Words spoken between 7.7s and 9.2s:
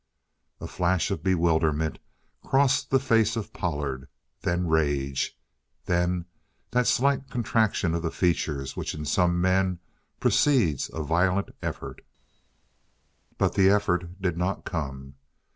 of the features which in